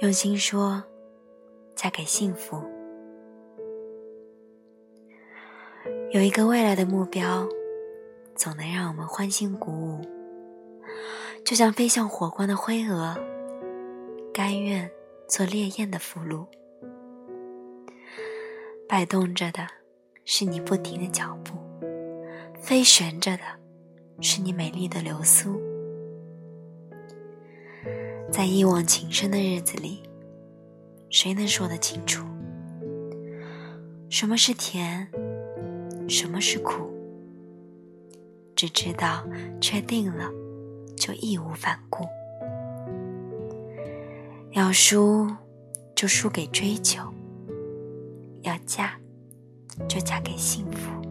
[0.00, 0.80] 用心说，
[1.74, 2.62] 嫁给幸福。
[6.12, 7.48] 有一个未来的目标，
[8.36, 10.00] 总能让我们欢欣鼓舞，
[11.44, 13.16] 就像飞向火光的灰蛾，
[14.32, 14.88] 甘愿
[15.26, 16.46] 做烈焰的俘虏。
[18.88, 19.66] 摆动着的
[20.24, 21.58] 是你不停的脚步，
[22.62, 23.42] 飞旋着的
[24.20, 25.60] 是你美丽的流苏。
[28.38, 30.00] 在一往情深的日子里，
[31.10, 32.24] 谁能说得清楚
[34.08, 35.08] 什么是甜，
[36.08, 36.88] 什么是苦？
[38.54, 39.26] 只知道
[39.60, 40.30] 确定了，
[40.96, 42.06] 就义无反顾。
[44.52, 45.28] 要输，
[45.96, 47.02] 就输给追求。
[48.42, 48.96] 要嫁，
[49.88, 51.07] 就嫁给幸福。